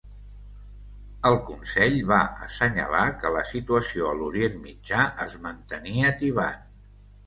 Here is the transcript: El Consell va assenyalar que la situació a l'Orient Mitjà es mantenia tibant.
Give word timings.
El 1.31 1.37
Consell 1.49 1.99
va 2.13 2.19
assenyalar 2.47 3.05
que 3.21 3.33
la 3.37 3.45
situació 3.53 4.11
a 4.15 4.19
l'Orient 4.23 4.61
Mitjà 4.67 5.09
es 5.31 5.41
mantenia 5.49 6.17
tibant. 6.27 6.71